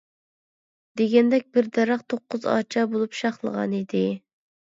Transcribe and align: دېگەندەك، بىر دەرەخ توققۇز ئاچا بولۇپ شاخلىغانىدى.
دېگەندەك، 1.01 1.43
بىر 1.57 1.67
دەرەخ 1.75 2.01
توققۇز 2.13 2.47
ئاچا 2.53 2.85
بولۇپ 2.95 3.19
شاخلىغانىدى. 3.21 4.03